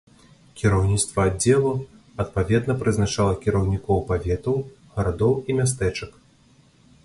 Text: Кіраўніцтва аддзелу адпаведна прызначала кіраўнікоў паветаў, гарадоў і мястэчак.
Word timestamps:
Кіраўніцтва 0.61 1.25
аддзелу 1.31 1.73
адпаведна 2.23 2.73
прызначала 2.81 3.33
кіраўнікоў 3.43 4.03
паветаў, 4.11 4.55
гарадоў 4.97 5.33
і 5.49 5.61
мястэчак. 5.61 6.11